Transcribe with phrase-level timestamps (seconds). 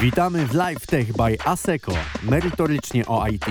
[0.00, 3.44] Witamy w Live Tech by ASECO, merytorycznie o IT.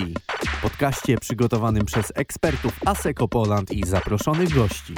[0.61, 4.93] Podcaście przygotowanym przez ekspertów ASECO Poland i zaproszonych gości.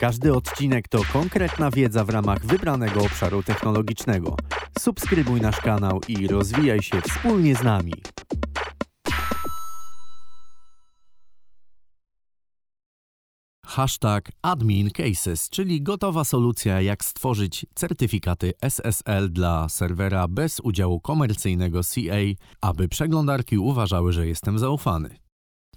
[0.00, 4.36] Każdy odcinek to konkretna wiedza w ramach wybranego obszaru technologicznego.
[4.78, 7.92] Subskrybuj nasz kanał i rozwijaj się wspólnie z nami.
[13.78, 21.80] Hashtag admin cases, czyli gotowa solucja jak stworzyć certyfikaty SSL dla serwera bez udziału komercyjnego
[21.82, 22.18] CA,
[22.60, 25.16] aby przeglądarki uważały, że jestem zaufany.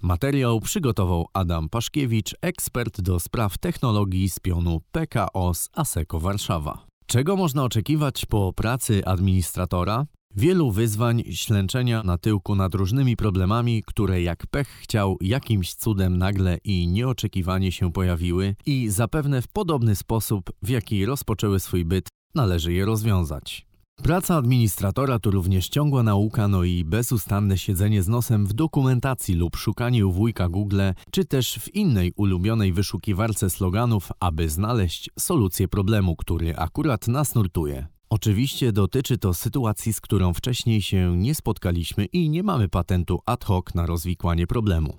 [0.02, 6.86] Materiał przygotował Adam Paszkiewicz, ekspert do spraw technologii z pionu PKO z ASECO Warszawa.
[7.06, 10.06] Czego można oczekiwać po pracy administratora?
[10.36, 16.58] Wielu wyzwań, ślęczenia na tyłku nad różnymi problemami, które jak pech chciał jakimś cudem nagle
[16.64, 22.72] i nieoczekiwanie się pojawiły i zapewne w podobny sposób, w jaki rozpoczęły swój byt, należy
[22.72, 23.66] je rozwiązać.
[24.02, 29.56] Praca administratora to również ciągła nauka, no i bezustanne siedzenie z nosem w dokumentacji lub
[29.56, 30.80] szukanie u wujka Google,
[31.10, 37.91] czy też w innej ulubionej wyszukiwarce sloganów, aby znaleźć solucję problemu, który akurat nas nurtuje.
[38.14, 43.44] Oczywiście dotyczy to sytuacji, z którą wcześniej się nie spotkaliśmy i nie mamy patentu ad
[43.44, 44.98] hoc na rozwikłanie problemu.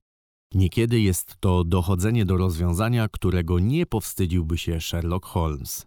[0.54, 5.86] Niekiedy jest to dochodzenie do rozwiązania, którego nie powstydziłby się Sherlock Holmes.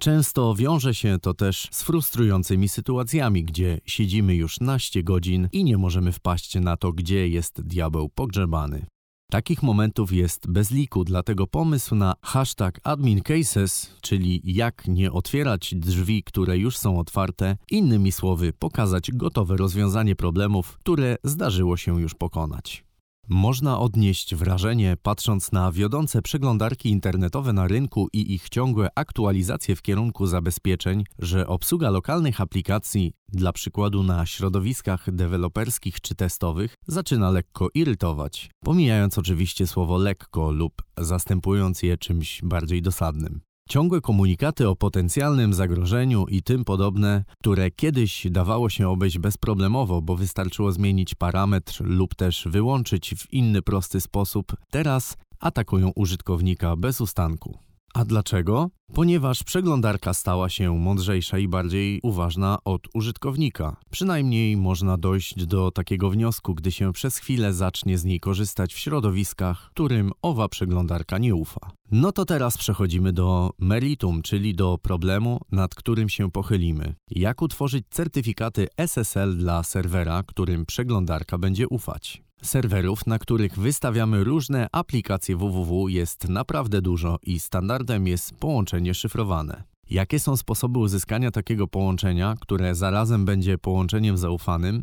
[0.00, 5.78] Często wiąże się to też z frustrującymi sytuacjami, gdzie siedzimy już naście godzin i nie
[5.78, 8.86] możemy wpaść na to, gdzie jest diabeł pogrzebany.
[9.30, 16.22] Takich momentów jest bez liku, dlatego pomysł na hashtag admincases, czyli jak nie otwierać drzwi,
[16.22, 22.87] które już są otwarte, innymi słowy pokazać gotowe rozwiązanie problemów, które zdarzyło się już pokonać.
[23.30, 29.82] Można odnieść wrażenie, patrząc na wiodące przeglądarki internetowe na rynku i ich ciągłe aktualizacje w
[29.82, 37.68] kierunku zabezpieczeń, że obsługa lokalnych aplikacji, dla przykładu na środowiskach deweloperskich czy testowych, zaczyna lekko
[37.74, 43.40] irytować, pomijając oczywiście słowo lekko lub zastępując je czymś bardziej dosadnym.
[43.68, 50.16] Ciągłe komunikaty o potencjalnym zagrożeniu i tym podobne, które kiedyś dawało się obejść bezproblemowo, bo
[50.16, 57.67] wystarczyło zmienić parametr lub też wyłączyć w inny prosty sposób, teraz atakują użytkownika bez ustanku.
[57.94, 58.70] A dlaczego?
[58.94, 63.76] Ponieważ przeglądarka stała się mądrzejsza i bardziej uważna od użytkownika.
[63.90, 68.78] Przynajmniej można dojść do takiego wniosku, gdy się przez chwilę zacznie z niej korzystać w
[68.78, 71.70] środowiskach, którym owa przeglądarka nie ufa.
[71.90, 76.94] No to teraz przechodzimy do meritum, czyli do problemu, nad którym się pochylimy.
[77.10, 82.27] Jak utworzyć certyfikaty SSL dla serwera, którym przeglądarka będzie ufać?
[82.42, 89.62] Serwerów, na których wystawiamy różne aplikacje www jest naprawdę dużo i standardem jest połączenie szyfrowane.
[89.90, 94.82] Jakie są sposoby uzyskania takiego połączenia, które zarazem będzie połączeniem zaufanym?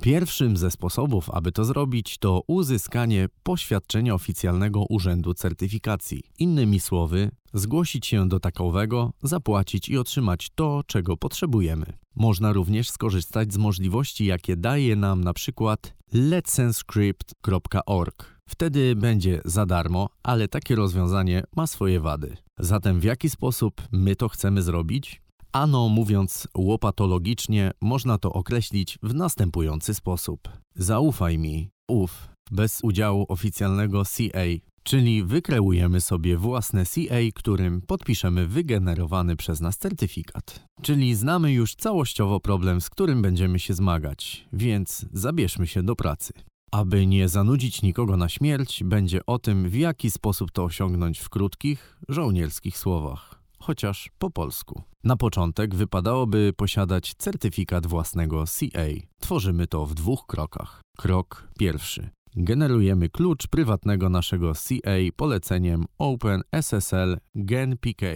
[0.00, 6.22] Pierwszym ze sposobów, aby to zrobić, to uzyskanie poświadczenia oficjalnego Urzędu Certyfikacji.
[6.38, 11.86] Innymi słowy, zgłosić się do takowego, zapłacić i otrzymać to, czego potrzebujemy.
[12.16, 18.38] Można również skorzystać z możliwości, jakie daje nam na przykład letsenscript.org.
[18.48, 22.36] Wtedy będzie za darmo, ale takie rozwiązanie ma swoje wady.
[22.58, 25.22] Zatem w jaki sposób my to chcemy zrobić?
[25.58, 30.48] Ano, mówiąc łopatologicznie, można to określić w następujący sposób.
[30.74, 34.44] Zaufaj mi, uf, bez udziału oficjalnego CA,
[34.82, 40.64] czyli wykreujemy sobie własne CA, którym podpiszemy wygenerowany przez nas certyfikat.
[40.82, 46.32] Czyli znamy już całościowo problem, z którym będziemy się zmagać, więc zabierzmy się do pracy.
[46.72, 51.28] Aby nie zanudzić nikogo na śmierć, będzie o tym, w jaki sposób to osiągnąć w
[51.28, 54.82] krótkich, żołnierskich słowach chociaż po polsku.
[55.04, 58.86] Na początek wypadałoby posiadać certyfikat własnego CA.
[59.20, 60.80] Tworzymy to w dwóch krokach.
[60.96, 62.08] Krok pierwszy.
[62.36, 68.06] Generujemy klucz prywatnego naszego CA poleceniem OpenSSL GenPK.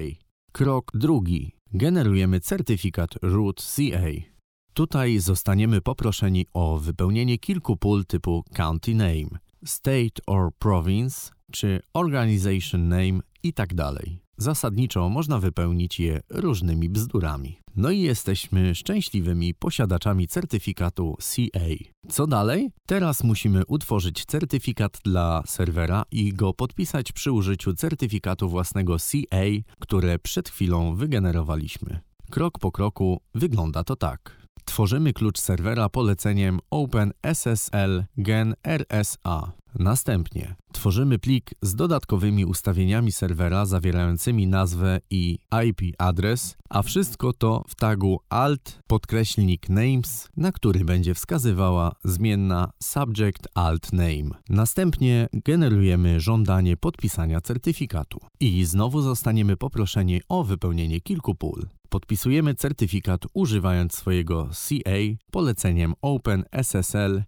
[0.53, 1.53] Krok drugi.
[1.73, 4.33] Generujemy certyfikat root CA.
[4.75, 12.89] Tutaj zostaniemy poproszeni o wypełnienie kilku pól typu County Name, State or Province czy Organization
[12.89, 13.93] Name itd.
[14.37, 17.59] Zasadniczo można wypełnić je różnymi bzdurami.
[17.77, 21.61] No i jesteśmy szczęśliwymi posiadaczami certyfikatu CA.
[22.09, 22.71] Co dalej?
[22.87, 29.45] Teraz musimy utworzyć certyfikat dla serwera i go podpisać przy użyciu certyfikatu własnego CA,
[29.79, 32.01] które przed chwilą wygenerowaliśmy.
[32.31, 34.43] Krok po kroku wygląda to tak.
[34.65, 39.53] Tworzymy klucz serwera poleceniem OpenSSL Gen RSA.
[39.79, 45.39] Następnie tworzymy plik z dodatkowymi ustawieniami serwera zawierającymi nazwę i
[45.69, 52.71] IP adres, a wszystko to w tagu alt podkreślnik names, na który będzie wskazywała zmienna
[52.83, 54.31] subject alt name.
[54.49, 61.67] Następnie generujemy żądanie podpisania certyfikatu i znowu zostaniemy poproszeni o wypełnienie kilku pól.
[61.89, 64.99] Podpisujemy certyfikat używając swojego CA
[65.31, 67.23] poleceniem OpenSSL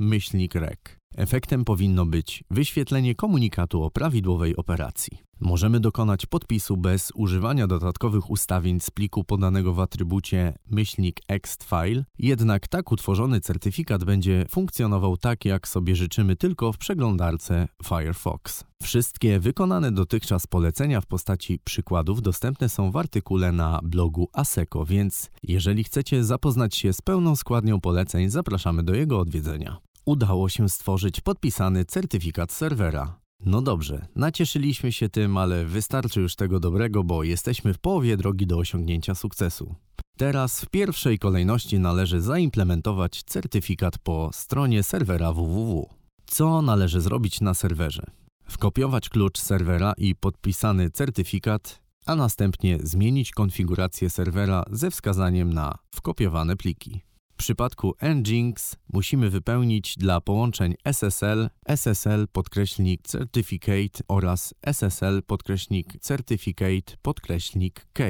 [0.00, 0.96] X509-REC.
[1.16, 5.18] Efektem powinno być wyświetlenie komunikatu o prawidłowej operacji.
[5.40, 11.20] Możemy dokonać podpisu bez używania dodatkowych ustawień z pliku podanego w atrybucie myślnik
[11.64, 18.64] file, jednak tak utworzony certyfikat będzie funkcjonował tak, jak sobie życzymy tylko w przeglądarce Firefox.
[18.82, 25.30] Wszystkie wykonane dotychczas polecenia w postaci przykładów dostępne są w artykule na blogu ASECO, więc
[25.42, 29.80] jeżeli chcecie zapoznać się z pełną składnią poleceń, zapraszamy do jego odwiedzenia.
[30.06, 33.20] Udało się stworzyć podpisany certyfikat serwera.
[33.46, 38.46] No dobrze, nacieszyliśmy się tym, ale wystarczy już tego dobrego, bo jesteśmy w połowie drogi
[38.46, 39.74] do osiągnięcia sukcesu.
[40.16, 45.88] Teraz w pierwszej kolejności należy zaimplementować certyfikat po stronie serwera www.
[46.26, 48.06] Co należy zrobić na serwerze?
[48.48, 56.56] Wkopiować klucz serwera i podpisany certyfikat, a następnie zmienić konfigurację serwera ze wskazaniem na wkopiowane
[56.56, 57.00] pliki.
[57.34, 66.96] W przypadku Nginx musimy wypełnić dla połączeń SSL, SSL podkreślnik certificate oraz SSL podkreślnik certificate
[67.02, 68.04] podkreślnik K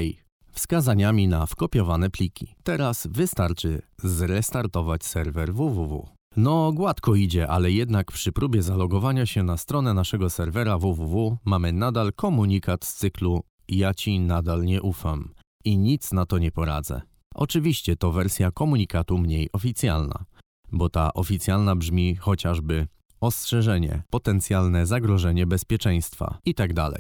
[0.53, 2.55] wskazaniami na wkopiowane pliki.
[2.63, 6.09] Teraz wystarczy zrestartować serwer www.
[6.37, 11.73] No, gładko idzie, ale jednak przy próbie zalogowania się na stronę naszego serwera www mamy
[11.73, 15.35] nadal komunikat z cyklu Ja ci nadal nie ufam
[15.65, 17.14] i nic na to nie poradzę.
[17.35, 20.25] Oczywiście to wersja komunikatu mniej oficjalna,
[20.73, 22.87] bo ta oficjalna brzmi chociażby
[23.21, 26.75] ostrzeżenie, potencjalne zagrożenie bezpieczeństwa itd.
[26.75, 26.95] Tak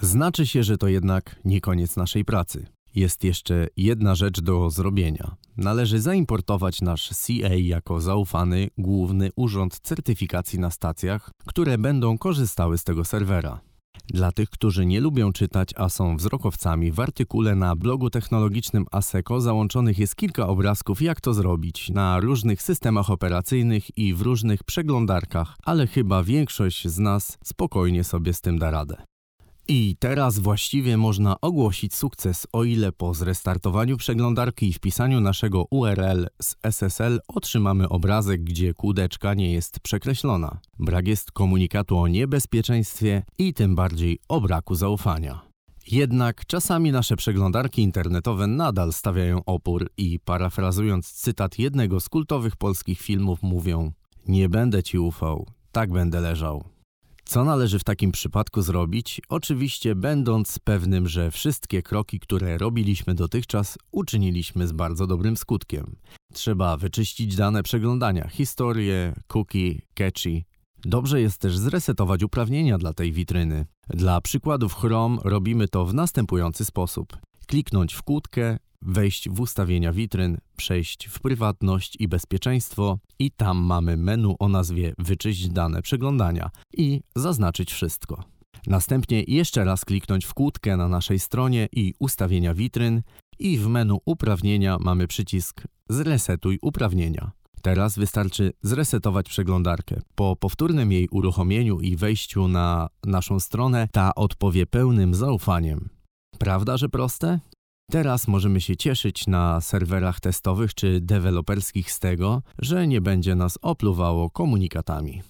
[0.00, 2.66] znaczy się, że to jednak nie koniec naszej pracy.
[2.94, 5.36] Jest jeszcze jedna rzecz do zrobienia.
[5.56, 12.84] Należy zaimportować nasz CA jako zaufany główny urząd certyfikacji na stacjach, które będą korzystały z
[12.84, 13.60] tego serwera.
[14.10, 19.40] Dla tych, którzy nie lubią czytać, a są wzrokowcami, w artykule na blogu technologicznym ASECO
[19.40, 25.56] załączonych jest kilka obrazków, jak to zrobić na różnych systemach operacyjnych i w różnych przeglądarkach,
[25.64, 28.96] ale chyba większość z nas spokojnie sobie z tym da radę.
[29.70, 36.26] I teraz właściwie można ogłosić sukces, o ile po zrestartowaniu przeglądarki i wpisaniu naszego URL
[36.42, 40.60] z SSL otrzymamy obrazek, gdzie kółdeczka nie jest przekreślona.
[40.78, 45.40] Brak jest komunikatu o niebezpieczeństwie i tym bardziej o braku zaufania.
[45.86, 53.00] Jednak czasami nasze przeglądarki internetowe nadal stawiają opór i parafrazując cytat jednego z kultowych polskich
[53.00, 53.92] filmów mówią:
[54.26, 56.77] Nie będę ci ufał, tak będę leżał.
[57.28, 59.20] Co należy w takim przypadku zrobić?
[59.28, 65.96] Oczywiście, będąc pewnym, że wszystkie kroki, które robiliśmy dotychczas, uczyniliśmy z bardzo dobrym skutkiem.
[66.32, 70.42] Trzeba wyczyścić dane przeglądania, historię, cookie, catchy.
[70.84, 73.66] Dobrze jest też zresetować uprawnienia dla tej witryny.
[73.88, 77.16] Dla przykładów Chrome robimy to w następujący sposób.
[77.46, 83.96] Kliknąć w kłódkę, wejść w ustawienia witryn, przejść w prywatność i bezpieczeństwo i tam mamy
[83.96, 88.24] menu o nazwie Wyczyść dane przeglądania i zaznaczyć wszystko.
[88.66, 93.02] Następnie jeszcze raz kliknąć w kłódkę na naszej stronie i ustawienia witryn
[93.38, 97.30] i w menu uprawnienia mamy przycisk Zresetuj uprawnienia.
[97.62, 100.00] Teraz wystarczy zresetować przeglądarkę.
[100.14, 105.88] Po powtórnym jej uruchomieniu i wejściu na naszą stronę, ta odpowie pełnym zaufaniem.
[106.38, 107.40] Prawda, że proste?
[107.90, 113.58] Teraz możemy się cieszyć na serwerach testowych czy deweloperskich z tego, że nie będzie nas
[113.62, 115.22] opluwało komunikatami.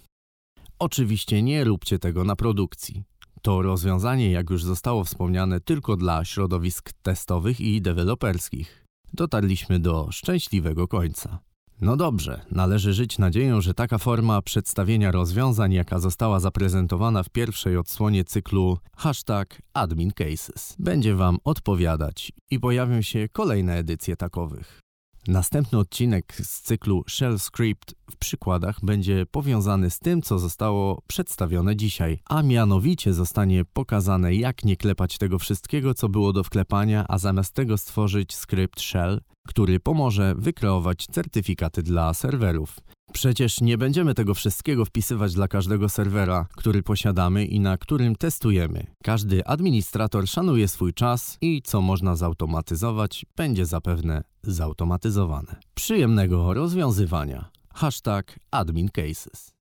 [0.78, 3.02] Oczywiście nie róbcie tego na produkcji.
[3.42, 8.84] To rozwiązanie, jak już zostało wspomniane, tylko dla środowisk testowych i deweloperskich.
[9.12, 11.38] Dotarliśmy do szczęśliwego końca.
[11.80, 17.76] No dobrze, należy żyć nadzieją, że taka forma przedstawienia rozwiązań, jaka została zaprezentowana w pierwszej
[17.76, 24.87] odsłonie cyklu hashtag admincases, będzie Wam odpowiadać i pojawią się kolejne edycje takowych.
[25.28, 31.76] Następny odcinek z cyklu Shell Script w przykładach będzie powiązany z tym, co zostało przedstawione
[31.76, 37.18] dzisiaj, a mianowicie zostanie pokazane, jak nie klepać tego wszystkiego, co było do wklepania, a
[37.18, 42.76] zamiast tego stworzyć skrypt Shell, który pomoże wykreować certyfikaty dla serwerów.
[43.12, 48.86] Przecież nie będziemy tego wszystkiego wpisywać dla każdego serwera, który posiadamy i na którym testujemy.
[49.04, 55.56] Każdy administrator szanuje swój czas i co można zautomatyzować, będzie zapewne zautomatyzowane.
[55.74, 57.50] Przyjemnego rozwiązywania.
[57.74, 59.52] Hashtag AdminCases.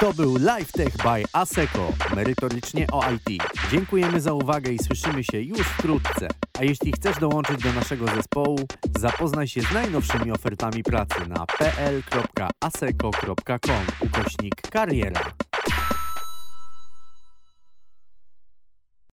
[0.00, 3.42] To był LiveTech by ASECO, merytorycznie o IT.
[3.70, 6.28] Dziękujemy za uwagę i słyszymy się już wkrótce.
[6.58, 8.58] A jeśli chcesz dołączyć do naszego zespołu,
[8.98, 13.06] zapoznaj się z najnowszymi ofertami pracy na pl.aseco.com
[14.00, 15.37] ukośnik kariera.